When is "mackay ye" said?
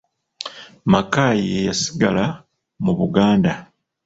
0.91-1.59